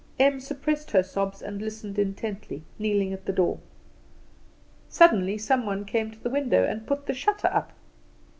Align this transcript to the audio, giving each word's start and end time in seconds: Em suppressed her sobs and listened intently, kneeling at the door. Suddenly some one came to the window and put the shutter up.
Em 0.17 0.39
suppressed 0.39 0.89
her 0.89 1.03
sobs 1.03 1.43
and 1.43 1.61
listened 1.61 1.99
intently, 1.99 2.63
kneeling 2.79 3.13
at 3.13 3.25
the 3.25 3.31
door. 3.31 3.59
Suddenly 4.89 5.37
some 5.37 5.63
one 5.63 5.85
came 5.85 6.09
to 6.09 6.17
the 6.19 6.27
window 6.31 6.63
and 6.63 6.87
put 6.87 7.05
the 7.05 7.13
shutter 7.13 7.49
up. 7.53 7.71